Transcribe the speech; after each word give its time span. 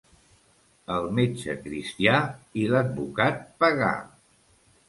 El 0.95 1.05
metge 1.19 1.55
cristià 1.67 2.15
i 2.63 2.65
l'advocat 2.73 3.41
pagà. 3.65 3.95